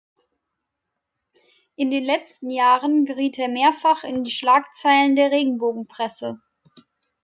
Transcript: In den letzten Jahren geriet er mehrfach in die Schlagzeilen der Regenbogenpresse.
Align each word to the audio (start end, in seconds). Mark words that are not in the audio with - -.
In 1.75 1.91
den 1.91 2.03
letzten 2.03 2.49
Jahren 2.49 3.05
geriet 3.05 3.37
er 3.37 3.49
mehrfach 3.49 4.03
in 4.03 4.23
die 4.23 4.31
Schlagzeilen 4.31 5.15
der 5.15 5.29
Regenbogenpresse. 5.29 6.39